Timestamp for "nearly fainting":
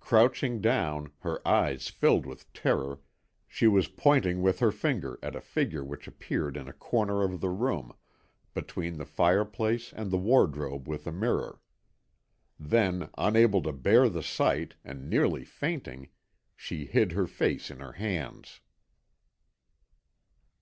15.10-16.08